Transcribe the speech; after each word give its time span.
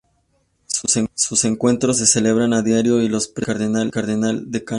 Sus 1.13 1.45
encuentros 1.45 1.99
se 1.99 2.07
celebran 2.07 2.53
a 2.53 2.63
diario 2.63 3.03
y 3.03 3.07
los 3.07 3.27
preside 3.27 3.83
el 3.83 3.91
cardenal 3.91 4.49
decano. 4.49 4.69